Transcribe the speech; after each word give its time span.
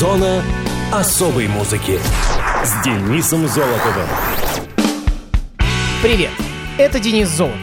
Зона 0.00 0.42
особой 0.92 1.46
музыки 1.46 1.98
с 2.64 2.82
Денисом 2.82 3.46
Золотовым. 3.46 4.08
Привет, 6.00 6.30
это 6.78 6.98
Денис 6.98 7.28
Золотов. 7.28 7.60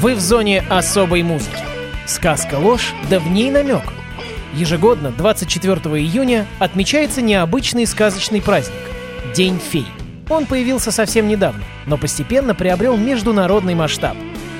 Вы 0.00 0.16
в 0.16 0.20
зоне 0.20 0.64
особой 0.68 1.22
музыки. 1.22 1.62
Сказка 2.04 2.56
ложь, 2.56 2.94
да 3.08 3.20
в 3.20 3.30
ней 3.30 3.52
намек. 3.52 3.84
Ежегодно, 4.54 5.12
24 5.12 5.76
июня, 6.00 6.48
отмечается 6.58 7.22
необычный 7.22 7.86
сказочный 7.86 8.42
праздник– 8.42 8.74
День 9.32 9.60
фей. 9.60 9.86
Он 10.28 10.46
появился 10.46 10.90
совсем 10.90 11.28
недавно, 11.28 11.62
но 11.86 11.96
постепенно 11.96 12.56
приобрел 12.56 12.96
международный 12.96 13.76
масштаб. 13.76 14.16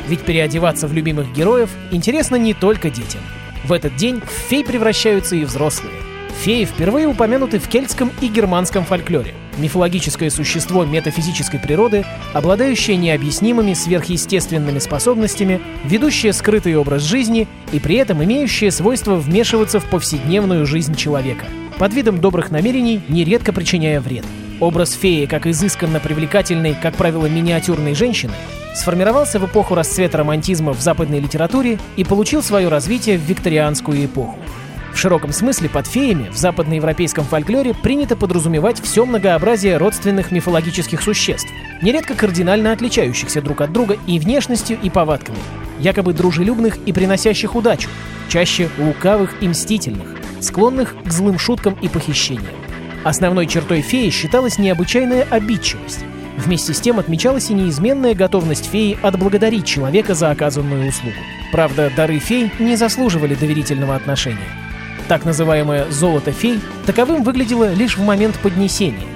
Ведь 0.07 0.21
переодеваться 0.21 0.87
в 0.87 0.93
любимых 0.93 1.33
героев 1.33 1.71
интересно 1.91 2.37
не 2.37 2.55
только 2.55 2.91
детям. 2.91 3.23
В 3.65 3.73
этот 3.73 3.97
день 3.97 4.21
в 4.21 4.31
фей 4.31 4.65
превращаются 4.65 5.35
и 5.35 5.45
взрослые. 5.45 6.08
Феи 6.39 6.65
впервые 6.65 7.09
упомянуты 7.09 7.59
в 7.59 7.67
кельтском 7.67 8.13
и 8.21 8.29
германском 8.29 8.85
фольклоре. 8.85 9.35
Мифологическое 9.57 10.31
существо 10.31 10.85
метафизической 10.85 11.59
природы, 11.59 12.05
обладающее 12.33 12.97
необъяснимыми 12.97 13.75
сверхъестественными 13.75 14.79
способностями, 14.79 15.61
ведущее 15.85 16.33
скрытый 16.33 16.77
образ 16.77 17.03
жизни 17.03 17.49
и 17.73 17.81
при 17.81 17.97
этом 17.97 18.23
имеющее 18.23 18.71
свойство 18.71 19.17
вмешиваться 19.17 19.81
в 19.81 19.87
повседневную 19.87 20.65
жизнь 20.65 20.95
человека, 20.95 21.47
под 21.77 21.93
видом 21.93 22.21
добрых 22.21 22.53
намерений, 22.53 23.01
нередко 23.09 23.53
причиняя 23.53 24.01
вред. 24.01 24.25
Образ 24.61 24.93
феи, 24.93 25.27
как 25.27 25.49
изысканно 25.49 25.99
привлекательной, 25.99 26.77
как 26.81 26.95
правило, 26.95 27.27
миниатюрной 27.27 27.95
женщины, 27.95 28.35
сформировался 28.77 29.41
в 29.41 29.47
эпоху 29.47 29.75
расцвета 29.75 30.19
романтизма 30.19 30.73
в 30.73 30.81
западной 30.81 31.19
литературе 31.19 31.81
и 31.97 32.05
получил 32.05 32.45
свое 32.45 32.69
развитие 32.69 33.19
в 33.19 33.23
викторианскую 33.23 34.05
эпоху. 34.05 34.39
В 34.99 35.01
широком 35.01 35.33
смысле 35.33 35.69
под 35.69 35.87
феями 35.87 36.29
в 36.29 36.37
западноевропейском 36.37 37.25
фольклоре 37.25 37.73
принято 37.73 38.17
подразумевать 38.17 38.83
все 38.83 39.07
многообразие 39.07 39.77
родственных 39.77 40.33
мифологических 40.33 41.01
существ, 41.01 41.49
нередко 41.83 42.15
кардинально 42.15 42.73
отличающихся 42.73 43.41
друг 43.41 43.61
от 43.61 43.73
друга 43.73 43.97
и 44.09 44.19
внешностью, 44.19 44.77
и 44.83 44.91
повадками, 44.91 45.39
якобы 45.79 46.15
дружелюбных 46.15 46.79
и 46.85 46.93
приносящих 46.93 47.55
удачу, 47.55 47.89
чаще 48.29 48.71
лукавых 48.77 49.41
и 49.41 49.47
мстительных, 49.47 50.17
склонных 50.41 50.97
к 51.05 51.13
злым 51.13 51.39
шуткам 51.39 51.79
и 51.81 51.87
похищениям. 51.87 52.57
Основной 53.05 53.47
чертой 53.47 53.83
феи 53.83 54.11
считалась 54.11 54.59
необычайная 54.59 55.29
обидчивость. 55.31 56.01
Вместе 56.37 56.75
с 56.75 56.81
тем 56.81 56.99
отмечалась 56.99 57.51
и 57.51 57.55
неизменная 57.55 58.17
готовность 58.17 58.69
феи 58.69 58.99
отблагодарить 59.01 59.65
человека 59.65 60.17
за 60.17 60.33
оказанную 60.33 60.89
услугу. 60.89 61.19
Правда, 61.53 61.89
дары 61.95 62.19
фей 62.19 62.51
не 62.59 62.75
заслуживали 62.75 63.37
доверительного 63.37 63.95
отношения. 63.95 64.68
Так 65.09 65.25
называемое 65.25 65.91
«золото 65.91 66.33
фей» 66.33 66.61
таковым 66.85 67.25
выглядело 67.25 67.73
лишь 67.73 67.97
в 67.97 68.05
момент 68.05 68.39
поднесения. 68.41 69.07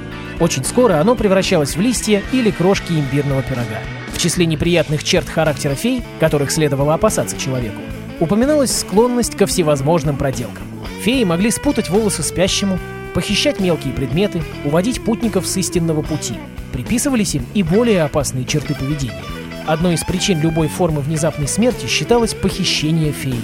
Очень 0.40 0.64
скоро 0.64 0.98
оно 0.98 1.14
превращалось 1.14 1.76
в 1.76 1.80
листья 1.80 2.22
или 2.32 2.50
крошки 2.50 2.92
имбирного 2.92 3.42
пирога. 3.42 3.78
В 4.12 4.18
числе 4.18 4.46
неприятных 4.46 5.04
черт 5.04 5.28
характера 5.28 5.74
фей, 5.74 6.02
которых 6.18 6.50
следовало 6.50 6.94
опасаться 6.94 7.38
человеку, 7.38 7.80
упоминалась 8.20 8.74
склонность 8.74 9.36
ко 9.36 9.46
всевозможным 9.46 10.16
проделкам. 10.16 10.64
Феи 11.02 11.24
могли 11.24 11.50
спутать 11.50 11.90
волосы 11.90 12.22
спящему, 12.22 12.78
похищать 13.12 13.60
мелкие 13.60 13.92
предметы, 13.92 14.42
уводить 14.64 15.04
путников 15.04 15.46
с 15.46 15.56
истинного 15.58 16.00
пути. 16.00 16.34
Приписывались 16.72 17.34
им 17.34 17.44
и 17.52 17.62
более 17.62 18.02
опасные 18.04 18.46
черты 18.46 18.74
поведения. 18.74 19.22
Одной 19.66 19.94
из 19.94 20.04
причин 20.04 20.40
любой 20.40 20.68
формы 20.68 21.02
внезапной 21.02 21.48
смерти 21.48 21.86
считалось 21.86 22.32
похищение 22.32 23.12
феями. 23.12 23.42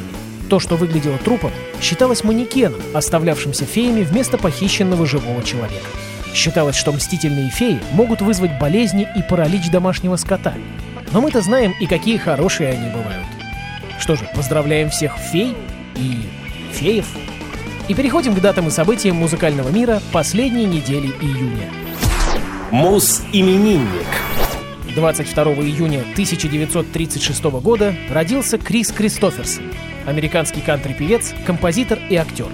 То, 0.49 0.61
что 0.61 0.77
выглядело 0.77 1.19
трупом, 1.19 1.51
считалось 1.81 2.25
манекеном, 2.25 2.81
оставлявшимся 2.95 3.67
феями 3.67 4.03
вместо 4.03 4.39
похищенного 4.39 5.07
живого 5.07 5.43
человека. 5.43 5.87
Считалось, 6.35 6.77
что 6.77 6.93
мстительные 6.93 7.51
феи 7.51 7.81
могут 7.93 8.23
вызвать 8.23 8.59
болезни 8.59 9.07
и 9.17 9.23
паралич 9.23 9.71
домашнего 9.71 10.17
скота. 10.17 10.55
Но 11.13 11.21
мы-то 11.21 11.43
знаем 11.43 11.75
и 11.81 11.87
какие 11.87 12.17
хорошие 12.17 12.71
они 12.71 12.91
бывают. 12.91 13.27
Что 13.99 14.17
же, 14.17 14.29
поздравляем 14.35 14.91
всех 14.91 15.17
фей 15.19 15.55
и 15.97 16.23
феев. 16.73 17.07
И 17.89 17.95
переходим 17.95 18.35
к 18.35 18.41
датам 18.41 18.69
и 18.69 18.71
событиям 18.71 19.17
музыкального 19.17 19.69
мира 19.71 20.01
последней 20.13 20.67
недели 20.67 21.09
июня. 21.21 21.71
Мус-именинник. 22.71 24.07
22 24.95 25.45
июня 25.55 26.01
1936 26.13 27.45
года 27.45 27.95
родился 28.11 28.59
Крис 28.59 28.93
Кристоферсон, 28.93 29.65
американский 30.09 30.63
кантри-певец, 30.63 31.35
композитор 31.47 31.99
и 32.09 32.17
актер. 32.17 32.47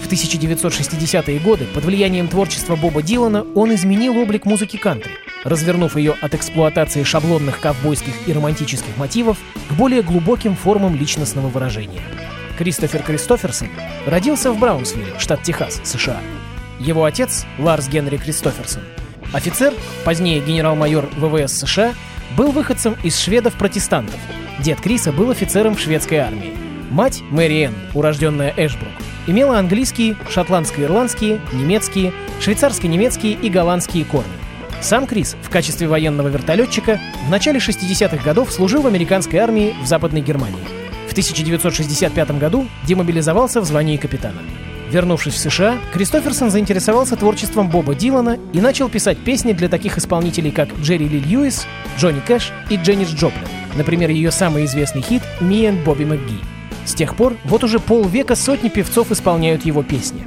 В 0.00 0.10
1960-е 0.10 1.38
годы 1.40 1.66
под 1.66 1.84
влиянием 1.84 2.28
творчества 2.28 2.76
Боба 2.76 3.02
Дилана 3.02 3.44
он 3.54 3.74
изменил 3.74 4.18
облик 4.18 4.44
музыки 4.44 4.76
кантри, 4.76 5.12
развернув 5.44 5.96
ее 5.96 6.14
от 6.20 6.34
эксплуатации 6.34 7.02
шаблонных 7.02 7.60
ковбойских 7.60 8.14
и 8.26 8.32
романтических 8.32 8.96
мотивов 8.96 9.38
к 9.68 9.72
более 9.72 10.02
глубоким 10.02 10.54
формам 10.54 10.96
личностного 10.96 11.48
выражения. 11.48 12.02
Кристофер 12.58 13.02
Кристоферсон 13.02 13.68
родился 14.06 14.52
в 14.52 14.58
Браунсвилле, 14.58 15.18
штат 15.18 15.42
Техас, 15.42 15.80
США. 15.84 16.20
Его 16.78 17.04
отец, 17.04 17.46
Ларс 17.58 17.88
Генри 17.88 18.16
Кристоферсон, 18.16 18.82
офицер, 19.32 19.72
позднее 20.04 20.40
генерал-майор 20.40 21.08
ВВС 21.16 21.58
США, 21.58 21.94
был 22.36 22.50
выходцем 22.50 22.96
из 23.02 23.18
шведов-протестантов. 23.18 24.18
Дед 24.60 24.80
Криса 24.80 25.12
был 25.12 25.30
офицером 25.30 25.74
в 25.74 25.80
шведской 25.80 26.18
армии. 26.18 26.61
Мать, 26.92 27.22
Мэри 27.30 27.64
Энн, 27.64 27.74
урожденная 27.94 28.52
Эшбрук, 28.54 28.92
имела 29.26 29.58
английские, 29.58 30.14
шотландско-ирландские, 30.28 31.40
немецкие, 31.54 32.12
швейцарско-немецкие 32.38 33.32
и 33.32 33.48
голландские 33.48 34.04
корни. 34.04 34.30
Сам 34.82 35.06
Крис 35.06 35.34
в 35.42 35.48
качестве 35.48 35.88
военного 35.88 36.28
вертолетчика 36.28 37.00
в 37.26 37.30
начале 37.30 37.60
60-х 37.60 38.22
годов 38.22 38.52
служил 38.52 38.82
в 38.82 38.86
американской 38.86 39.38
армии 39.38 39.74
в 39.82 39.86
Западной 39.86 40.20
Германии. 40.20 40.62
В 41.08 41.12
1965 41.12 42.38
году 42.38 42.66
демобилизовался 42.84 43.62
в 43.62 43.64
звании 43.64 43.96
капитана. 43.96 44.40
Вернувшись 44.90 45.34
в 45.34 45.38
США, 45.38 45.78
Кристоферсон 45.94 46.50
заинтересовался 46.50 47.16
творчеством 47.16 47.70
Боба 47.70 47.94
Дилана 47.94 48.38
и 48.52 48.60
начал 48.60 48.90
писать 48.90 49.16
песни 49.16 49.52
для 49.52 49.70
таких 49.70 49.96
исполнителей, 49.96 50.50
как 50.50 50.68
Джерри 50.80 51.08
Ли 51.08 51.20
Льюис, 51.20 51.66
Джонни 51.98 52.20
Кэш 52.20 52.52
и 52.68 52.76
Дженнис 52.76 53.08
Джоплин. 53.08 53.48
Например, 53.76 54.10
ее 54.10 54.30
самый 54.30 54.66
известный 54.66 55.00
хит 55.00 55.22
«Me 55.40 55.62
and 55.62 55.82
Bobby 55.84 56.06
McGee». 56.06 56.42
С 56.84 56.94
тех 56.94 57.16
пор 57.16 57.36
вот 57.44 57.64
уже 57.64 57.78
полвека 57.78 58.34
сотни 58.34 58.68
певцов 58.68 59.10
исполняют 59.12 59.64
его 59.64 59.82
песни. 59.82 60.26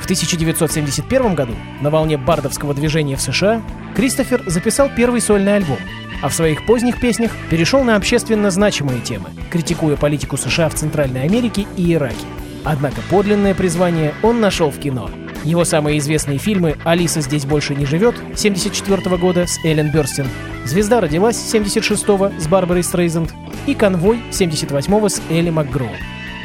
В 0.00 0.04
1971 0.04 1.34
году, 1.34 1.54
на 1.80 1.90
волне 1.90 2.16
бардовского 2.16 2.74
движения 2.74 3.16
в 3.16 3.20
США, 3.20 3.62
Кристофер 3.96 4.42
записал 4.46 4.88
первый 4.94 5.20
сольный 5.20 5.56
альбом, 5.56 5.78
а 6.22 6.28
в 6.28 6.34
своих 6.34 6.64
поздних 6.66 7.00
песнях 7.00 7.32
перешел 7.50 7.82
на 7.82 7.96
общественно 7.96 8.50
значимые 8.50 9.00
темы, 9.00 9.30
критикуя 9.50 9.96
политику 9.96 10.36
США 10.36 10.68
в 10.68 10.74
Центральной 10.74 11.24
Америке 11.24 11.66
и 11.76 11.92
Ираке. 11.94 12.14
Однако 12.62 13.00
подлинное 13.10 13.54
призвание 13.54 14.14
он 14.22 14.40
нашел 14.40 14.70
в 14.70 14.78
кино. 14.78 15.10
Его 15.46 15.64
самые 15.64 15.98
известные 15.98 16.38
фильмы 16.38 16.76
«Алиса 16.82 17.20
здесь 17.20 17.44
больше 17.44 17.76
не 17.76 17.86
живет» 17.86 18.16
1974 18.16 19.16
года 19.16 19.46
с 19.46 19.64
Эллен 19.64 19.92
Бёрстин, 19.92 20.26
«Звезда 20.64 21.00
родилась» 21.00 21.36
76 21.36 22.04
с 22.40 22.48
Барбарой 22.48 22.82
Стрейзенд 22.82 23.32
и 23.68 23.74
«Конвой» 23.74 24.20
78 24.32 25.08
с 25.08 25.22
Элли 25.30 25.50
МакГроу. 25.50 25.92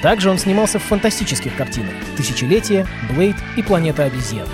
Также 0.04 0.30
он 0.30 0.38
снимался 0.38 0.78
в 0.78 0.84
фантастических 0.84 1.56
картинах 1.56 1.94
«Тысячелетие», 2.16 2.86
«Блейд» 3.12 3.38
и 3.58 3.64
«Планета 3.64 4.04
обезьян». 4.04 4.48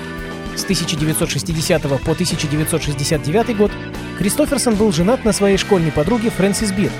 С 0.56 0.64
1960 0.64 1.82
по 1.82 2.14
1969 2.14 3.58
год 3.58 3.74
Кристоферсон 4.18 4.76
был 4.76 4.94
женат 4.94 5.26
на 5.26 5.34
своей 5.34 5.58
школьной 5.58 5.92
подруге 5.92 6.30
Фрэнсис 6.30 6.72
Бир 6.72 6.92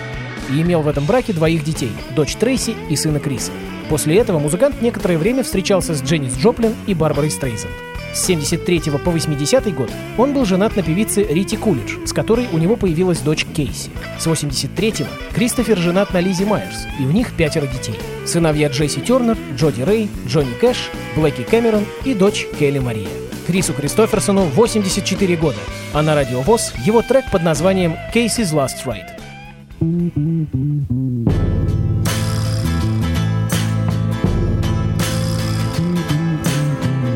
и 0.50 0.62
имел 0.62 0.82
в 0.82 0.88
этом 0.88 1.06
браке 1.06 1.34
двоих 1.34 1.64
детей– 1.64 1.92
дочь 2.16 2.36
Трейси 2.36 2.76
и 2.90 2.96
сына 2.96 3.20
Криса. 3.20 3.52
После 3.90 4.18
этого 4.18 4.40
музыкант 4.40 4.82
некоторое 4.82 5.18
время 5.18 5.44
встречался 5.44 5.94
с 5.94 6.02
Дженнис 6.02 6.38
Джоплин 6.38 6.76
и 6.88 6.94
Барбарой 6.94 7.32
Стрейзенд. 7.32 7.72
С 8.14 8.26
73 8.26 8.92
по 9.04 9.12
80 9.12 9.76
год 9.76 9.92
он 10.18 10.34
был 10.34 10.44
женат 10.46 10.76
на 10.76 10.82
певице 10.82 11.24
Рити 11.24 11.56
Кулидж, 11.56 11.98
с 12.06 12.14
которой 12.14 12.48
у 12.52 12.58
него 12.58 12.76
появилась 12.76 13.20
дочь 13.20 13.46
Кейси. 13.46 13.92
С 14.18 14.26
83-го 14.26 15.08
Кристофер 15.36 15.78
женат 15.78 16.14
на 16.14 16.20
Лизи 16.20 16.44
Майерс, 16.44 16.88
и 17.00 17.04
у 17.04 17.12
них 17.12 17.34
пятеро 17.34 17.68
детей. 17.68 17.96
Сыновья 18.26 18.70
Джесси 18.70 19.02
Тернер, 19.02 19.38
Джоди 19.56 19.82
Рэй, 19.82 20.10
Джонни 20.28 20.54
Кэш, 20.60 20.90
Блэки 21.16 21.44
Кэмерон 21.44 21.86
и 22.06 22.14
дочь 22.14 22.48
Келли 22.58 22.80
Мария. 22.80 23.08
Крису 23.46 23.74
Кристоферсону 23.74 24.46
84 24.46 25.36
года, 25.38 25.60
а 25.94 26.02
на 26.02 26.16
радио 26.16 26.42
ВОЗ 26.42 26.74
его 26.84 27.02
трек 27.02 27.32
под 27.32 27.44
названием 27.44 27.96
«Casey's 28.14 28.54
Last 28.54 28.84
Ride». 28.86 29.17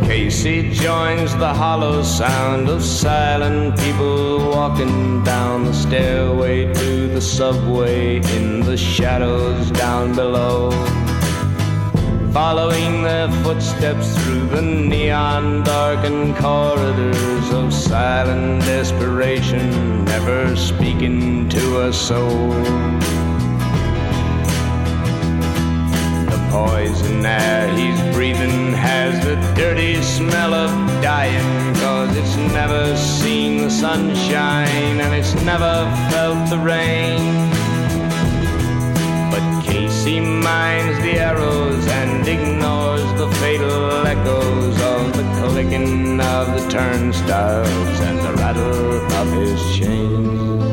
Casey 0.04 0.72
joins 0.72 1.36
the 1.38 1.52
hollow 1.52 2.04
sound 2.04 2.70
of 2.70 2.84
silent 2.84 3.80
people 3.80 4.52
walking 4.52 5.24
down 5.24 5.66
the 5.66 5.74
stairway 5.74 6.72
to 6.72 7.08
the 7.08 7.22
subway 7.22 8.18
in 8.36 8.60
the 8.62 8.78
shadows 8.78 9.72
down 9.72 10.14
below. 10.14 10.70
Following 12.34 13.04
their 13.04 13.30
footsteps 13.44 14.16
through 14.24 14.48
the 14.48 14.62
neon 14.62 15.64
darkened 15.64 16.36
corridors 16.38 17.52
of 17.52 17.74
silent 17.74 18.62
desperation, 18.62 20.06
never 20.06 20.56
speaking 20.56 21.50
to 21.50 21.88
a 21.88 21.94
soul. 21.94 22.50
The 26.30 26.48
poison 26.52 27.26
air 27.26 27.68
he's 27.76 28.16
breathing 28.16 28.74
has 28.74 29.24
the 29.26 29.36
dirty 29.54 30.02
smell 30.02 30.54
of 30.54 30.72
dying, 31.02 31.76
cause 31.76 32.16
it's 32.16 32.36
never 32.54 32.96
seen 32.96 33.58
the 33.58 33.70
sunshine 33.70 35.02
and 35.02 35.14
it's 35.14 35.36
never 35.44 35.90
felt 36.10 36.50
the 36.50 36.60
rain. 36.60 37.61
Casey 39.64 40.20
minds 40.20 41.00
the 41.04 41.20
arrows 41.20 41.88
and 41.88 42.28
ignores 42.28 43.04
the 43.20 43.30
fatal 43.40 44.06
echoes 44.06 44.82
of 44.82 45.14
the 45.16 45.24
clicking 45.40 46.20
of 46.20 46.48
the 46.48 46.68
turnstiles 46.70 48.00
and 48.02 48.20
the 48.20 48.34
rattle 48.34 49.02
of 49.14 49.32
his 49.34 49.62
chains. 49.76 50.64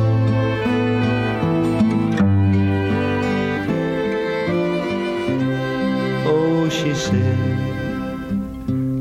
Oh, 6.26 6.69
she 6.69 6.94
said, 6.94 7.38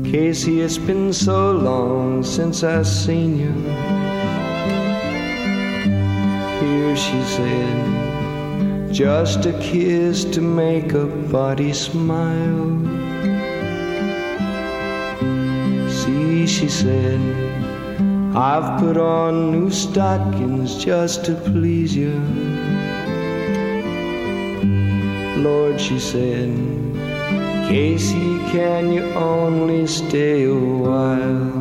Casey, 0.04 0.60
it's 0.60 0.78
been 0.78 1.12
so 1.12 1.52
long 1.52 2.22
since 2.22 2.62
I've 2.62 2.86
seen 2.86 3.38
you. 3.38 3.52
Here, 6.60 6.96
she 6.96 7.22
said, 7.24 8.17
just 8.98 9.46
a 9.46 9.52
kiss 9.60 10.24
to 10.24 10.40
make 10.40 10.92
a 10.92 11.06
body 11.06 11.72
smile. 11.72 12.66
See, 15.88 16.48
she 16.48 16.68
said, 16.68 17.20
I've 18.34 18.80
put 18.80 18.96
on 18.96 19.52
new 19.52 19.70
stockings 19.70 20.84
just 20.84 21.24
to 21.26 21.36
please 21.36 21.94
you. 21.94 22.18
Lord, 25.44 25.80
she 25.80 26.00
said, 26.00 26.50
Casey, 27.68 28.38
can 28.50 28.92
you 28.92 29.04
only 29.12 29.86
stay 29.86 30.42
a 30.42 30.52
while? 30.56 31.57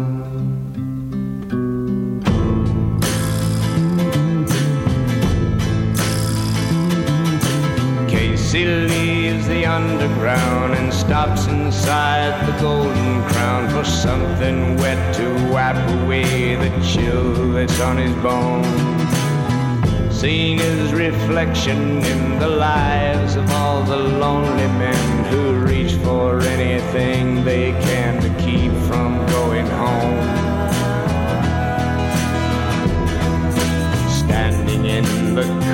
Underground 9.68 10.74
and 10.74 10.94
stops 10.94 11.48
inside 11.48 12.34
the 12.48 12.60
golden 12.60 13.24
crown 13.30 13.70
for 13.70 13.84
something 13.84 14.76
wet 14.78 15.16
to 15.16 15.28
wipe 15.52 15.78
away 16.02 16.56
the 16.56 16.70
chill 16.84 17.52
that's 17.52 17.80
on 17.82 17.98
his 17.98 18.14
bones. 18.24 18.68
Seeing 20.14 20.58
his 20.58 20.94
reflection 20.94 22.04
in 22.04 22.40
the 22.40 22.48
lives 22.48 23.36
of 23.36 23.48
all 23.52 23.84
the 23.84 23.98
lonely 23.98 24.68
men 24.80 25.26
who 25.26 25.54
reach 25.66 25.94
for 26.04 26.40
anything 26.42 27.44
they 27.44 27.72
can 27.82 28.17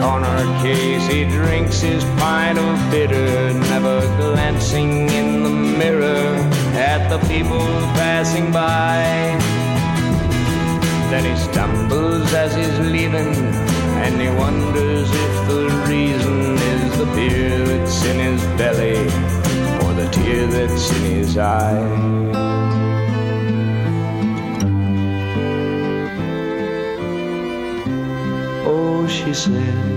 corner 0.04 0.44
case, 0.62 1.08
he 1.08 1.24
drinks 1.24 1.80
his 1.80 2.04
pint 2.20 2.60
of 2.60 2.76
bitter, 2.92 3.54
never 3.72 4.02
glancing 4.18 5.10
in 5.10 5.44
the 5.44 5.50
mirror 5.50 6.26
at 6.92 7.08
the 7.08 7.20
people 7.28 7.66
passing 8.00 8.52
by. 8.52 9.00
Then 11.10 11.24
he 11.30 11.36
stumbles 11.42 12.34
as 12.34 12.54
he's 12.54 12.80
leaving, 12.92 13.34
and 14.04 14.20
he 14.20 14.28
wonders 14.44 15.10
if 15.10 15.36
the 15.48 15.64
reason 15.88 16.58
is 16.74 16.98
the 16.98 17.06
beer 17.16 17.66
that's 17.66 18.04
in 18.04 18.18
his 18.28 18.44
belly 18.60 19.00
or 19.84 19.94
the 19.94 20.10
tear 20.12 20.48
that's 20.48 20.92
in 20.98 21.04
his 21.16 21.38
eye. 21.38 22.34
Oh 28.66 29.08
she 29.08 29.34
said, 29.34 29.93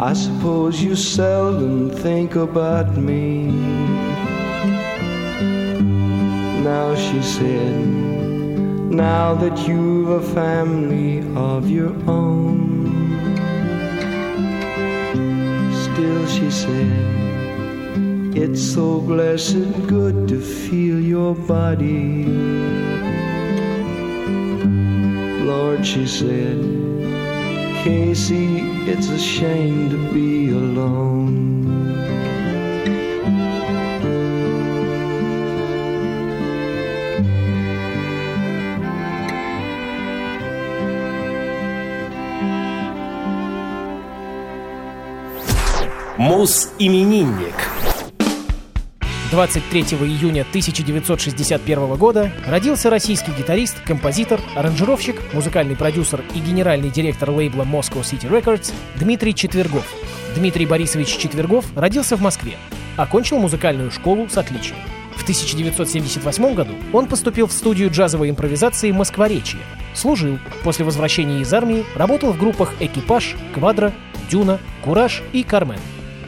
I 0.00 0.12
suppose 0.12 0.80
you 0.80 0.94
seldom 0.94 1.90
think 1.90 2.36
about 2.36 2.96
me. 2.96 3.46
Now 6.62 6.94
she 6.94 7.20
said, 7.20 7.84
now 8.94 9.34
that 9.34 9.66
you've 9.66 10.10
a 10.10 10.22
family 10.22 11.26
of 11.34 11.68
your 11.68 11.92
own. 12.08 12.94
Still, 15.82 16.26
she 16.28 16.48
said, 16.48 18.36
it's 18.36 18.62
so 18.62 19.00
blessed 19.00 19.88
good 19.88 20.28
to 20.28 20.40
feel 20.40 21.00
your 21.00 21.34
body. 21.34 22.24
Lord, 25.44 25.84
she 25.84 26.06
said, 26.06 26.87
Casey, 27.87 28.59
it's 28.91 29.09
a 29.09 29.19
shame 29.19 29.89
to 29.89 29.97
be 30.13 30.49
alone. 30.49 31.53
Мус-именинник 46.17 47.76
23 49.30 49.82
июня 49.82 50.40
1961 50.40 51.96
года 51.96 52.32
родился 52.46 52.88
российский 52.88 53.30
гитарист, 53.32 53.78
композитор, 53.82 54.40
аранжировщик, 54.54 55.20
музыкальный 55.34 55.76
продюсер 55.76 56.24
и 56.34 56.38
генеральный 56.38 56.88
директор 56.88 57.30
лейбла 57.30 57.64
Moscow 57.64 58.00
City 58.00 58.26
Records 58.30 58.72
Дмитрий 58.96 59.34
Четвергов. 59.34 59.84
Дмитрий 60.34 60.64
Борисович 60.64 61.18
Четвергов 61.18 61.66
родился 61.76 62.16
в 62.16 62.22
Москве. 62.22 62.56
Окончил 62.96 63.38
музыкальную 63.38 63.90
школу 63.90 64.28
с 64.30 64.38
отличием. 64.38 64.76
В 65.14 65.22
1978 65.22 66.54
году 66.54 66.72
он 66.94 67.06
поступил 67.06 67.48
в 67.48 67.52
студию 67.52 67.90
джазовой 67.90 68.30
импровизации 68.30 68.92
«Москворечье». 68.92 69.60
Служил. 69.92 70.38
После 70.62 70.86
возвращения 70.86 71.42
из 71.42 71.52
армии 71.52 71.84
работал 71.96 72.32
в 72.32 72.38
группах 72.38 72.72
«Экипаж», 72.80 73.36
«Квадро», 73.52 73.92
«Дюна», 74.30 74.58
«Кураж» 74.82 75.22
и 75.32 75.42
«Кармен». 75.42 75.80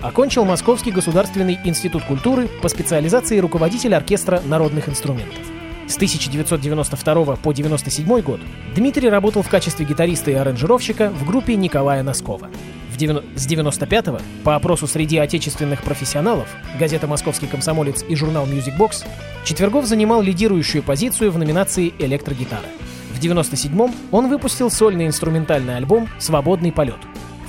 Окончил 0.03 0.47
Московский 0.47 0.93
государственный 0.93 1.59
институт 1.65 2.05
культуры 2.05 2.49
по 2.63 2.69
специализации 2.69 3.39
руководитель 3.39 3.95
оркестра 3.95 4.41
народных 4.47 4.89
инструментов. 4.89 5.39
С 5.87 5.97
1992 5.97 7.15
по 7.15 7.51
1997 7.51 8.21
год 8.23 8.41
Дмитрий 8.75 9.11
работал 9.11 9.43
в 9.43 9.51
качестве 9.51 9.85
гитариста 9.85 10.31
и 10.31 10.35
аранжировщика 10.35 11.11
в 11.11 11.27
группе 11.27 11.55
Николая 11.55 12.03
Носкова. 12.03 12.49
В 12.91 12.97
90... 12.97 13.39
С 13.39 13.45
95 13.45 14.07
по 14.43 14.57
опросу 14.57 14.87
среди 14.87 15.19
отечественных 15.19 15.83
профессионалов, 15.83 16.49
газета 16.79 17.07
«Московский 17.07 17.47
комсомолец» 17.47 18.03
и 18.09 18.15
журнал 18.15 18.47
Music 18.47 18.79
Box, 18.79 19.05
Четвергов 19.45 19.85
занимал 19.85 20.23
лидирующую 20.23 20.83
позицию 20.83 21.31
в 21.31 21.39
номинации 21.39 21.93
«Электрогитара». 21.99 22.67
В 23.13 23.21
97-м 23.23 23.95
он 24.13 24.29
выпустил 24.29 24.71
сольный 24.71 25.07
инструментальный 25.07 25.77
альбом 25.77 26.09
«Свободный 26.19 26.73
полет», 26.73 26.99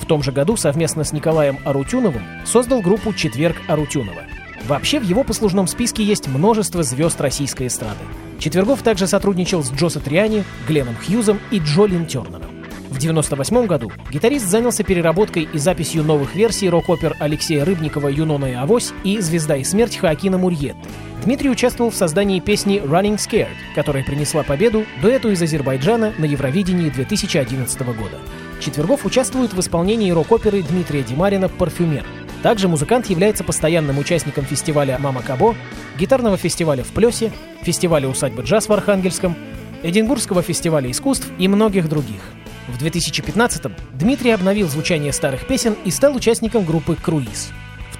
в 0.02 0.06
том 0.06 0.22
же 0.22 0.32
году 0.32 0.56
совместно 0.56 1.04
с 1.04 1.12
Николаем 1.12 1.58
Арутюновым 1.64 2.24
создал 2.44 2.80
группу 2.80 3.14
«Четверг 3.14 3.56
Арутюнова». 3.68 4.22
Вообще 4.66 4.98
в 4.98 5.04
его 5.04 5.22
послужном 5.22 5.66
списке 5.66 6.02
есть 6.02 6.28
множество 6.28 6.82
звезд 6.82 7.20
российской 7.20 7.68
эстрады. 7.68 8.00
Четвергов 8.38 8.82
также 8.82 9.06
сотрудничал 9.06 9.62
с 9.62 9.72
Джо 9.72 9.88
Сатриани, 9.88 10.44
Гленном 10.66 10.96
Хьюзом 10.96 11.40
и 11.50 11.58
Джо 11.58 11.86
Лин 11.86 12.06
Тернером. 12.06 12.42
В 12.90 12.98
1998 12.98 13.66
году 13.66 13.90
гитарист 14.10 14.46
занялся 14.46 14.84
переработкой 14.84 15.48
и 15.52 15.58
записью 15.58 16.04
новых 16.04 16.34
версий 16.34 16.68
рок-опер 16.68 17.16
Алексея 17.20 17.64
Рыбникова 17.64 18.08
«Юнона 18.08 18.46
и 18.46 18.52
Авось» 18.52 18.92
и 19.02 19.18
«Звезда 19.20 19.56
и 19.56 19.64
смерть» 19.64 19.96
Хоакина 19.96 20.36
Мурьетты. 20.36 20.88
Дмитрий 21.24 21.50
участвовал 21.50 21.90
в 21.90 21.96
создании 21.96 22.40
песни 22.40 22.82
«Running 22.84 23.16
Scared», 23.16 23.54
которая 23.74 24.04
принесла 24.04 24.42
победу 24.42 24.84
дуэту 25.00 25.30
из 25.30 25.40
Азербайджана 25.40 26.12
на 26.18 26.24
Евровидении 26.24 26.90
2011 26.90 27.80
года. 27.96 28.18
Четвергов 28.62 29.04
участвует 29.04 29.52
в 29.52 29.58
исполнении 29.58 30.12
рок-оперы 30.12 30.62
Дмитрия 30.62 31.02
Димарина 31.02 31.48
«Парфюмер». 31.48 32.06
Также 32.44 32.68
музыкант 32.68 33.10
является 33.10 33.42
постоянным 33.42 33.98
участником 33.98 34.44
фестиваля 34.44 34.98
«Мама 35.00 35.20
Кабо», 35.20 35.56
гитарного 35.98 36.36
фестиваля 36.36 36.84
в 36.84 36.88
Плесе, 36.88 37.32
фестиваля 37.62 38.06
«Усадьба 38.08 38.42
джаз» 38.42 38.68
в 38.68 38.72
Архангельском, 38.72 39.34
Эдинбургского 39.82 40.42
фестиваля 40.42 40.88
искусств 40.92 41.26
и 41.38 41.48
многих 41.48 41.88
других. 41.88 42.22
В 42.68 42.80
2015-м 42.80 43.74
Дмитрий 43.94 44.30
обновил 44.30 44.68
звучание 44.68 45.12
старых 45.12 45.44
песен 45.48 45.74
и 45.84 45.90
стал 45.90 46.14
участником 46.14 46.64
группы 46.64 46.94
«Круиз». 46.94 47.50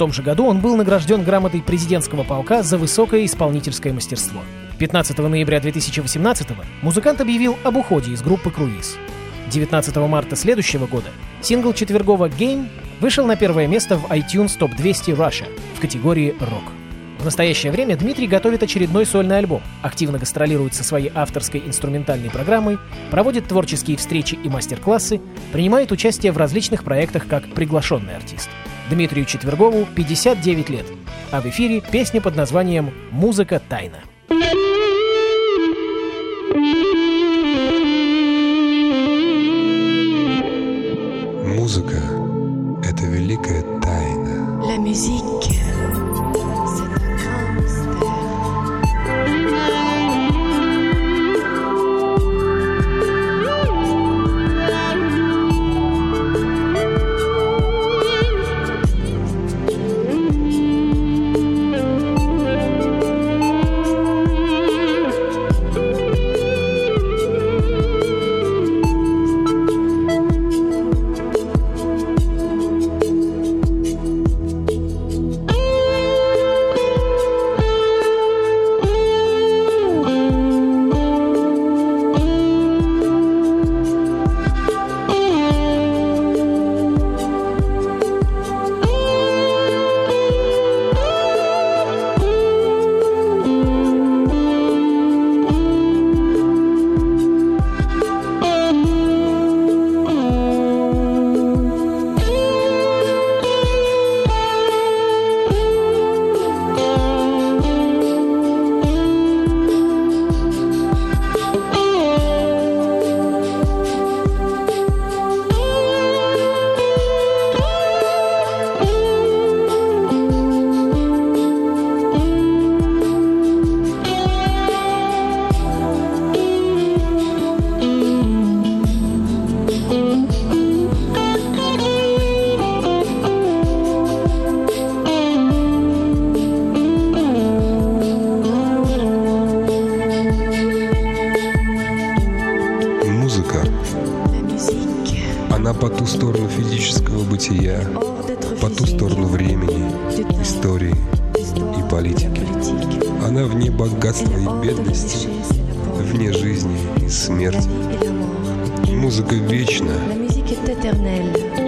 том 0.03 0.13
же 0.13 0.25
году 0.25 0.47
он 0.47 0.59
был 0.59 0.77
награжден 0.77 1.23
грамотой 1.23 1.63
президентского 1.63 2.25
полка 2.25 2.65
за 2.65 2.77
высокое 2.77 3.25
исполнительское 3.25 3.93
мастерство. 3.93 4.41
15 4.79 5.17
ноября 5.17 5.61
2018 5.61 6.49
музыкант 6.83 7.21
объявил 7.21 7.57
об 7.63 7.77
уходе 7.77 8.11
из 8.11 8.21
группы 8.21 8.51
«Круиз». 8.51 8.97
19 9.51 9.97
марта 9.97 10.37
следующего 10.37 10.87
года 10.87 11.09
сингл 11.41 11.73
четвергового 11.73 12.29
«Game» 12.29 12.69
вышел 13.01 13.27
на 13.27 13.37
первое 13.37 13.67
место 13.67 13.97
в 13.97 14.07
iTunes 14.07 14.59
Top 14.59 14.77
200 14.77 15.11
Russia 15.11 15.47
в 15.77 15.81
категории 15.81 16.35
«Рок». 16.41 16.73
В 17.23 17.25
настоящее 17.25 17.71
время 17.71 17.97
Дмитрий 17.97 18.27
готовит 18.27 18.65
очередной 18.65 19.07
сольный 19.07 19.39
альбом, 19.39 19.63
активно 19.81 20.19
гастролирует 20.19 20.75
со 20.75 20.83
своей 20.83 21.13
авторской 21.15 21.63
инструментальной 21.65 22.31
программой, 22.31 22.79
проводит 23.13 23.47
творческие 23.47 23.97
встречи 23.97 24.35
и 24.35 24.49
мастер-классы, 24.49 25.21
принимает 25.53 25.93
участие 25.93 26.33
в 26.33 26.37
различных 26.37 26.83
проектах 26.83 27.29
как 27.29 27.45
приглашенный 27.55 28.17
артист. 28.17 28.51
Дмитрию 28.91 29.25
Четвергову 29.25 29.87
59 29.95 30.69
лет, 30.69 30.87
а 31.31 31.41
в 31.41 31.47
эфире 31.47 31.81
песня 31.81 32.21
под 32.21 32.35
названием 32.35 32.91
«Музыка 33.13 33.63
тайна». 33.69 33.99
Музыка— 41.57 42.01
это 42.83 43.05
великая 43.05 43.63
тайна. 43.81 44.63
La 44.65 44.79
musique, 44.79 45.61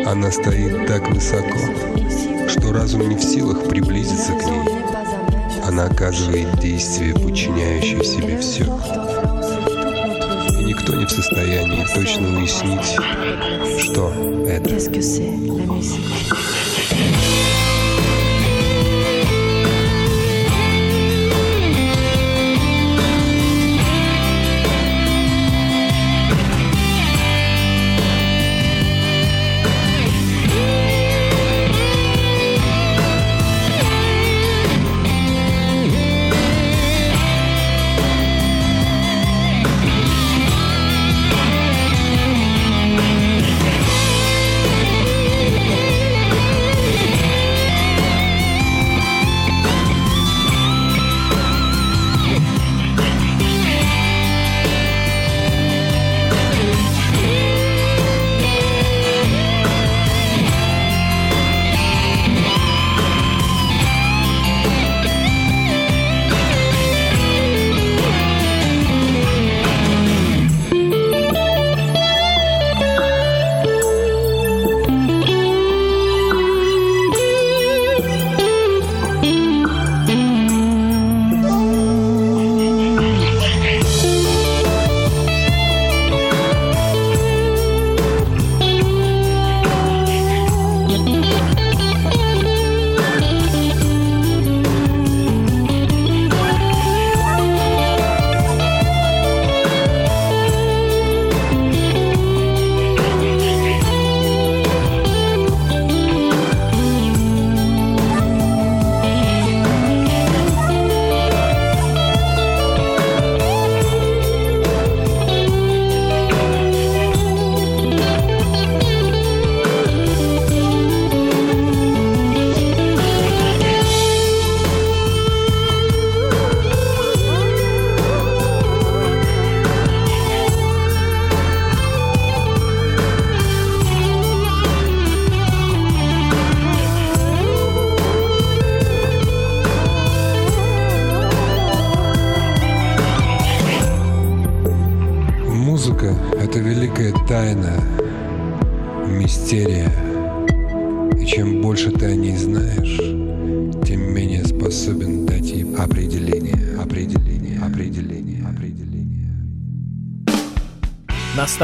она 0.06 0.30
стоит 0.30 0.86
так 0.86 1.08
высоко, 1.10 1.58
что 2.48 2.72
разум 2.72 3.08
не 3.08 3.16
в 3.16 3.22
силах 3.22 3.68
приблизиться 3.68 4.32
к 4.32 4.44
ней. 4.44 5.64
Она 5.66 5.86
оказывает 5.86 6.58
действие, 6.60 7.14
подчиняющее 7.14 8.04
себе 8.04 8.38
все. 8.38 8.64
И 10.60 10.64
никто 10.64 10.94
не 10.94 11.06
в 11.06 11.10
состоянии 11.10 11.84
точно 11.94 12.36
уяснить, 12.36 12.96
что 13.80 14.12
это. 14.46 14.74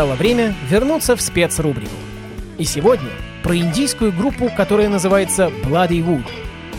Настало 0.00 0.16
время 0.16 0.54
вернуться 0.70 1.14
в 1.14 1.20
спецрубрику. 1.20 1.92
И 2.56 2.64
сегодня 2.64 3.10
про 3.42 3.54
индийскую 3.54 4.12
группу, 4.12 4.50
которая 4.56 4.88
называется 4.88 5.52
Bloody 5.62 6.02
Wood. 6.02 6.24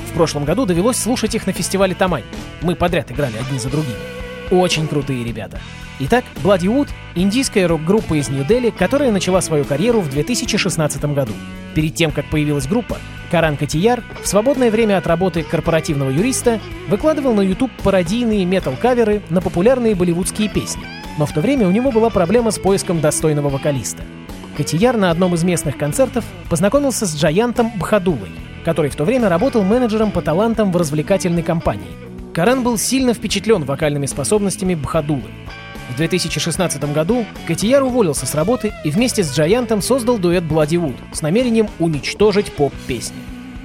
В 0.10 0.14
прошлом 0.14 0.44
году 0.44 0.66
довелось 0.66 0.98
слушать 0.98 1.36
их 1.36 1.46
на 1.46 1.54
фестивале 1.54 1.94
Тамань. 1.94 2.24
Мы 2.64 2.76
подряд 2.76 3.12
играли 3.12 3.38
одни 3.38 3.60
за 3.60 3.70
другими. 3.70 4.00
Очень 4.50 4.88
крутые 4.88 5.24
ребята. 5.24 5.60
Итак, 6.00 6.26
Bloody 6.44 6.66
Wood— 6.66 6.90
индийская 7.14 7.68
рок-группа 7.68 8.16
из 8.16 8.28
Нью-Дели, 8.30 8.72
которая 8.72 9.12
начала 9.12 9.40
свою 9.42 9.66
карьеру 9.66 10.02
в 10.02 10.10
2016 10.10 11.14
году. 11.14 11.34
Перед 11.76 11.94
тем, 11.94 12.10
как 12.10 12.28
появилась 12.28 12.66
группа, 12.66 12.98
Каран 13.30 13.56
Катияр 13.56 14.04
в 14.24 14.28
свободное 14.28 14.72
время 14.72 14.98
от 14.98 15.06
работы 15.06 15.44
корпоративного 15.44 16.10
юриста 16.10 16.60
выкладывал 16.88 17.36
на 17.36 17.42
YouTube 17.42 17.72
пародийные 17.84 18.46
метал-каверы 18.46 19.22
на 19.30 19.42
популярные 19.42 19.94
болливудские 19.94 20.50
песни. 20.50 21.01
Но 21.22 21.28
в 21.28 21.34
то 21.34 21.42
время 21.42 21.68
у 21.68 21.72
него 21.72 21.92
была 21.92 22.10
проблема 22.10 22.50
с 22.50 22.58
поиском 22.58 23.00
достойного 23.00 23.50
вокалиста. 23.50 24.02
Катияр 24.58 24.98
на 24.98 25.12
одном 25.12 25.36
из 25.36 25.44
местных 25.44 25.78
концертов 25.78 26.26
познакомился 26.50 27.06
с 27.06 27.16
Джаянтом 27.16 27.72
Бхадулой, 27.78 28.32
который 28.66 28.90
в 28.90 28.96
то 28.96 29.04
время 29.04 29.30
работал 29.30 29.62
менеджером 29.62 30.10
по 30.10 30.24
талантам 30.24 30.72
в 30.72 30.78
развлекательной 30.78 31.44
компании. 31.44 31.92
Каран 32.34 32.64
был 32.64 32.76
сильно 32.80 33.14
впечатлен 33.14 33.66
вокальными 33.66 34.08
способностями 34.08 34.74
Бхадулы. 34.74 35.30
В 35.92 35.98
2016 35.98 36.92
году 36.92 37.24
Катияр 37.46 37.84
уволился 37.84 38.26
с 38.26 38.34
работы 38.34 38.74
и 38.84 38.90
вместе 38.90 39.24
с 39.24 39.32
Джаянтом 39.32 39.84
создал 39.84 40.18
дуэт 40.18 40.46
Bloody 40.46 40.82
Wood 40.84 40.98
с 41.14 41.22
намерением 41.22 41.68
уничтожить 41.78 42.52
поп-песни. 42.52 43.18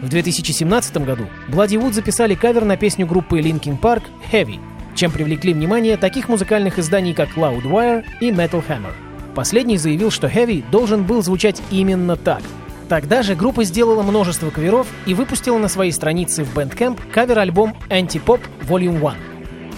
В 0.02 0.10
2017 0.10 0.98
году 0.98 1.26
Bloody 1.48 1.80
Wood 1.82 1.94
записали 1.94 2.34
кавер 2.34 2.66
на 2.66 2.76
песню 2.76 3.06
группы 3.06 3.40
Linkin 3.40 3.80
Park 3.80 4.02
«Heavy», 4.30 4.60
чем 4.96 5.12
привлекли 5.12 5.54
внимание 5.54 5.96
таких 5.96 6.28
музыкальных 6.28 6.78
изданий, 6.78 7.14
как 7.14 7.36
Loudwire 7.36 8.04
и 8.20 8.30
Metal 8.30 8.64
Hammer. 8.66 8.92
Последний 9.34 9.76
заявил, 9.76 10.10
что 10.10 10.26
Heavy 10.26 10.64
должен 10.70 11.04
был 11.04 11.22
звучать 11.22 11.62
именно 11.70 12.16
так. 12.16 12.42
Тогда 12.88 13.22
же 13.22 13.34
группа 13.34 13.64
сделала 13.64 14.02
множество 14.02 14.50
каверов 14.50 14.86
и 15.06 15.14
выпустила 15.14 15.58
на 15.58 15.68
своей 15.68 15.92
странице 15.92 16.44
в 16.44 16.56
Bandcamp 16.56 16.98
кавер-альбом 17.12 17.76
Anti-Pop 17.90 18.40
Volume 18.62 18.96
1. 18.96 19.12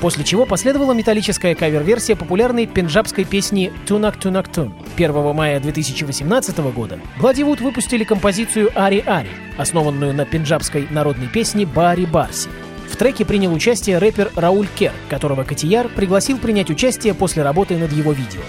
После 0.01 0.23
чего 0.23 0.47
последовала 0.47 0.93
металлическая 0.93 1.57
кавер-версия 1.57 2.15
популярной 2.15 2.67
пенджабской 2.67 3.25
песни 3.25 3.73
«Тунак 3.87 4.17
Тунак 4.19 4.47
Тун». 4.49 4.73
1 4.97 5.35
мая 5.35 5.59
2018 5.59 6.59
года 6.73 7.01
Bloodywood 7.19 7.43
выпустили 7.61 8.05
композицию 8.05 8.71
«Ари 8.77 9.03
Ари», 9.05 9.31
основанную 9.57 10.15
на 10.15 10.25
пенджабской 10.25 10.87
народной 10.91 11.27
песне 11.27 11.67
«Бари 11.67 12.05
Барси». 12.05 12.49
В 12.91 12.97
треке 12.97 13.25
принял 13.25 13.53
участие 13.53 13.99
рэпер 13.99 14.33
Рауль 14.35 14.69
Кер, 14.77 14.93
которого 15.09 15.45
Катияр 15.45 15.89
пригласил 15.89 16.39
принять 16.39 16.71
участие 16.71 17.15
после 17.15 17.43
работы 17.43 17.77
над 17.77 17.93
его 17.93 18.13
видео. 18.13 18.41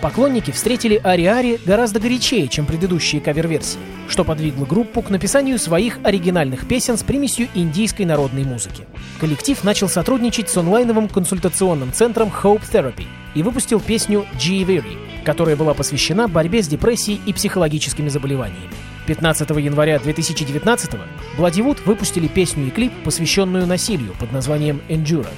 Поклонники 0.00 0.50
встретили 0.50 1.00
Ари-Ари 1.02 1.60
гораздо 1.64 2.00
горячее, 2.00 2.48
чем 2.48 2.66
предыдущие 2.66 3.20
кавер-версии, 3.20 3.78
что 4.08 4.24
подвигло 4.24 4.64
группу 4.64 5.00
к 5.00 5.10
написанию 5.10 5.60
своих 5.60 6.00
оригинальных 6.02 6.66
песен 6.66 6.96
с 6.96 7.04
примесью 7.04 7.46
индийской 7.54 8.04
народной 8.04 8.42
музыки. 8.42 8.84
Коллектив 9.20 9.62
начал 9.62 9.88
сотрудничать 9.88 10.48
с 10.48 10.56
онлайновым 10.56 11.08
консультационным 11.08 11.92
центром 11.92 12.32
Hope 12.42 12.62
Therapy 12.62 13.06
и 13.36 13.44
выпустил 13.44 13.78
песню 13.78 14.26
G 14.34 14.64
Very, 14.64 14.98
которая 15.24 15.54
была 15.54 15.72
посвящена 15.72 16.26
борьбе 16.26 16.62
с 16.62 16.66
депрессией 16.66 17.20
и 17.24 17.32
психологическими 17.32 18.08
заболеваниями. 18.08 18.72
15 19.06 19.50
января 19.50 19.98
2019 19.98 20.92
Bloody 21.36 21.82
выпустили 21.84 22.28
песню 22.28 22.66
и 22.66 22.70
клип, 22.70 22.92
посвященную 23.04 23.66
насилию 23.66 24.14
под 24.18 24.32
названием 24.32 24.80
Endurant. 24.88 25.28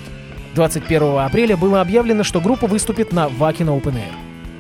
21 0.55 1.18
апреля 1.18 1.57
было 1.57 1.81
объявлено, 1.81 2.22
что 2.22 2.40
группа 2.40 2.66
выступит 2.66 3.12
на 3.12 3.27
Wacken 3.27 3.68
Open 3.68 3.94
Air. 3.94 4.12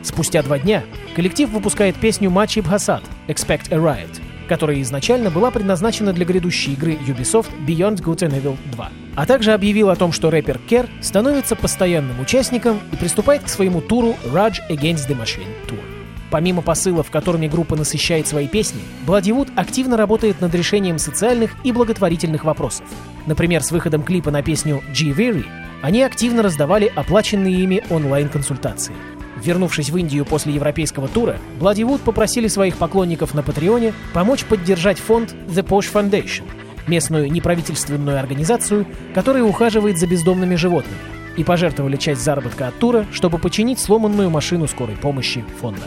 Спустя 0.02 0.42
два 0.42 0.58
дня 0.58 0.82
коллектив 1.14 1.48
выпускает 1.50 1.96
песню 1.96 2.30
Мачи 2.30 2.60
Бхасад 2.60 3.02
«Expect 3.28 3.72
a 3.72 3.76
Riot», 3.76 4.20
которая 4.48 4.80
изначально 4.82 5.30
была 5.30 5.50
предназначена 5.50 6.12
для 6.12 6.26
грядущей 6.26 6.74
игры 6.74 6.92
Ubisoft 7.06 7.50
Beyond 7.66 8.02
Good 8.02 8.28
and 8.28 8.42
Evil 8.42 8.56
2. 8.72 8.90
А 9.16 9.26
также 9.26 9.52
объявил 9.52 9.90
о 9.90 9.96
том, 9.96 10.12
что 10.12 10.30
рэпер 10.30 10.58
Кер 10.68 10.88
становится 11.00 11.56
постоянным 11.56 12.20
участником 12.20 12.80
и 12.92 12.96
приступает 12.96 13.44
к 13.44 13.48
своему 13.48 13.80
туру 13.80 14.16
Rage 14.26 14.60
Against 14.68 15.08
the 15.08 15.18
Machine 15.18 15.48
Tour. 15.68 15.93
Помимо 16.34 16.62
посылов, 16.62 17.12
которыми 17.12 17.46
группа 17.46 17.76
насыщает 17.76 18.26
свои 18.26 18.48
песни, 18.48 18.80
Bloody 19.06 19.48
активно 19.54 19.96
работает 19.96 20.40
над 20.40 20.52
решением 20.52 20.98
социальных 20.98 21.52
и 21.62 21.70
благотворительных 21.70 22.42
вопросов. 22.42 22.84
Например, 23.26 23.62
с 23.62 23.70
выходом 23.70 24.02
клипа 24.02 24.32
на 24.32 24.42
песню 24.42 24.82
G-Very 24.88 25.44
они 25.80 26.02
активно 26.02 26.42
раздавали 26.42 26.90
оплаченные 26.92 27.54
ими 27.62 27.84
онлайн-консультации– 27.88 28.92
Вернувшись 29.44 29.90
в 29.90 29.96
Индию 29.96 30.24
после 30.24 30.54
европейского 30.54 31.06
тура, 31.06 31.36
Bloody 31.60 31.98
попросили 31.98 32.48
своих 32.48 32.78
поклонников 32.78 33.32
на 33.34 33.44
Патреоне 33.44 33.92
помочь 34.12 34.44
поддержать 34.44 34.98
фонд 34.98 35.36
The 35.46 35.64
Posh 35.64 35.92
Foundation, 35.92 36.44
местную 36.88 37.30
неправительственную 37.30 38.18
организацию, 38.18 38.86
которая 39.14 39.44
ухаживает 39.44 39.98
за 39.98 40.08
бездомными 40.08 40.56
животными, 40.56 40.98
и 41.36 41.44
пожертвовали 41.44 41.96
часть 41.96 42.22
заработка 42.22 42.66
от 42.66 42.78
тура, 42.80 43.06
чтобы 43.12 43.38
починить 43.38 43.78
сломанную 43.78 44.30
машину 44.30 44.66
скорой 44.66 44.96
помощи 44.96 45.44
фонда. 45.60 45.84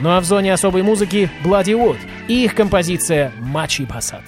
Ну 0.00 0.10
а 0.10 0.20
в 0.20 0.24
зоне 0.24 0.54
особой 0.54 0.82
музыки 0.82 1.30
Bloody 1.44 1.74
Wood 1.74 1.98
и 2.28 2.44
их 2.44 2.54
композиция 2.54 3.32
«Мачи 3.38 3.84
Басад». 3.84 4.22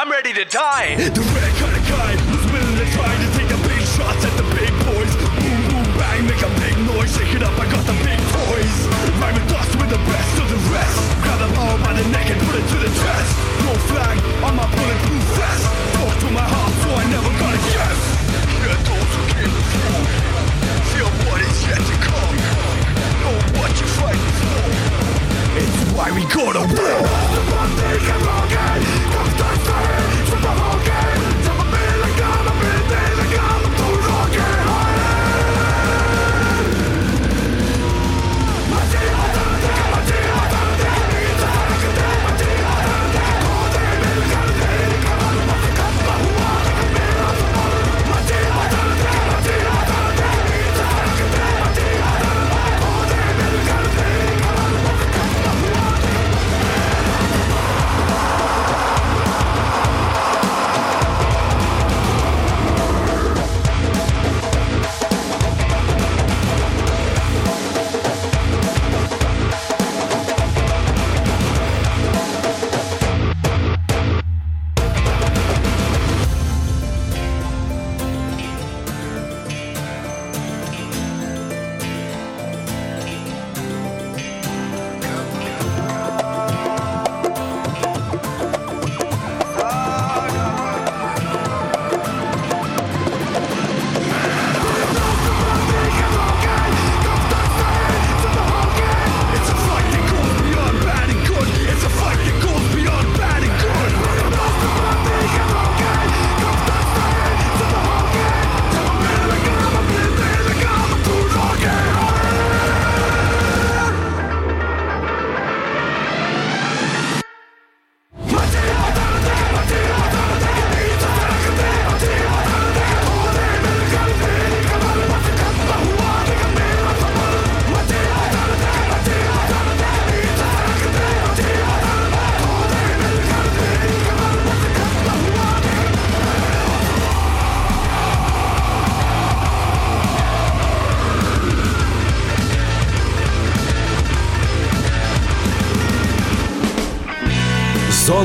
I'm 0.00 0.08
ready 0.08 0.32
to 0.32 0.48
die. 0.48 0.96
The 0.96 1.20
red 1.20 1.52
kind 1.60 1.76
of 1.76 1.84
guy 1.84 2.16
who's 2.24 2.46
willing 2.48 2.72
to 2.72 2.88
try 2.96 3.12
to 3.20 3.28
take 3.36 3.52
the 3.52 3.60
big 3.68 3.84
shots 3.84 4.24
at 4.24 4.32
the 4.32 4.48
big 4.56 4.72
boys. 4.88 5.12
Boom, 5.12 5.60
boom, 5.68 5.84
bang, 6.00 6.24
make 6.24 6.40
a 6.40 6.48
big 6.56 6.72
noise. 6.88 7.12
Shake 7.12 7.36
it 7.36 7.44
up, 7.44 7.52
I 7.60 7.68
got 7.68 7.84
the 7.84 7.92
big 8.00 8.16
toys. 8.16 8.76
Rhyming 9.20 9.44
dust 9.52 9.76
with 9.76 9.92
the 9.92 10.00
best 10.08 10.34
of 10.40 10.48
the 10.48 10.56
rest. 10.72 10.96
Grab 11.20 11.44
them 11.44 11.52
all 11.52 11.76
by 11.84 11.92
the 11.92 12.08
neck 12.16 12.32
and 12.32 12.40
put 12.48 12.56
it 12.56 12.64
to 12.64 12.78
the 12.80 12.88
test. 12.96 13.32
No 13.68 13.76
flag 13.92 14.16
on 14.40 14.56
my 14.56 14.64
bulletproof 14.72 15.24
vest. 15.36 15.68
Talk 15.92 16.16
through 16.16 16.32
my 16.32 16.48
heart, 16.48 16.72
so 16.80 16.88
I 16.96 17.04
never 17.12 17.32
got 17.36 17.52
a 17.52 17.60
yes. 17.60 17.98
Hear 18.56 18.72
those 18.72 19.04
who 19.04 19.22
came 19.36 19.52
before. 19.52 20.04
Feel 20.96 21.12
what 21.28 21.44
is 21.44 21.60
yet 21.68 21.76
to 21.76 21.96
come. 22.00 22.36
Know 23.20 23.36
what 23.52 23.68
you're 23.76 23.94
fighting 24.00 24.32
for. 24.48 24.64
It's 25.60 25.76
why 25.92 26.08
we 26.16 26.24
go 26.32 26.56
to 26.56 26.64
war. 26.72 27.20